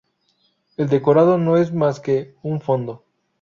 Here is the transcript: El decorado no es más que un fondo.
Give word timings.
El 0.77 0.89
decorado 0.89 1.37
no 1.37 1.57
es 1.57 1.71
más 1.73 1.99
que 1.99 2.33
un 2.41 2.59
fondo. 2.59 3.05